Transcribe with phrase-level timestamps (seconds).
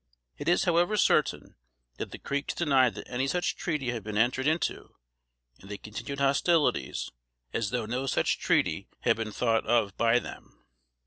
[0.39, 1.57] It is however certain,
[1.99, 4.95] that the Creeks denied that any such treaty had been entered into;
[5.59, 7.11] and they continued hostilities,
[7.53, 10.65] as though no such treaty had been thought of by them.